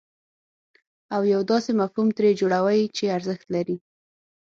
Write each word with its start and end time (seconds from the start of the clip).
او 1.15 1.21
یو 1.33 1.41
داسې 1.51 1.71
مفهوم 1.81 2.07
ترې 2.17 2.29
جوړوئ 2.39 2.81
چې 2.95 3.13
ارزښت 3.17 3.47
لري. 3.55 3.75